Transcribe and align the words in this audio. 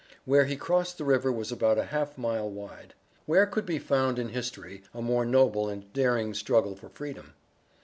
Where 0.25 0.45
he 0.45 0.55
crossed 0.55 0.97
the 0.97 1.03
river 1.05 1.31
was 1.31 1.51
about 1.51 1.77
a 1.77 1.83
half 1.83 2.17
a 2.17 2.21
mile 2.21 2.49
wide. 2.49 2.95
Where 3.27 3.45
could 3.45 3.67
be 3.67 3.77
found 3.77 4.17
in 4.17 4.29
history 4.29 4.81
a 4.95 5.01
more 5.03 5.25
noble 5.27 5.69
and 5.69 5.93
daring 5.93 6.33
struggle 6.33 6.75
for 6.75 6.89
Freedom? 6.89 7.35